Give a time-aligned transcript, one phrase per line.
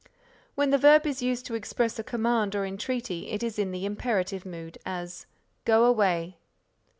[0.55, 3.85] When the verb is used to express a command or entreaty it is in the
[3.85, 5.27] Imperative Mood as,
[5.63, 6.39] "Go away."